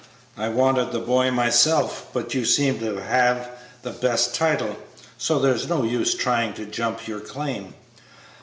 I 0.35 0.49
wanted 0.49 0.91
the 0.91 0.99
boy 0.99 1.29
myself, 1.29 2.07
but 2.11 2.33
you 2.33 2.43
seem 2.43 2.79
to 2.79 2.95
have 2.95 3.51
the 3.83 3.91
best 3.91 4.33
title, 4.33 4.75
so 5.19 5.37
there's 5.37 5.69
no 5.69 5.83
use 5.83 6.13
to 6.13 6.17
try 6.17 6.47
to 6.49 6.65
jump 6.65 7.07
your 7.07 7.19
claim." 7.19 7.75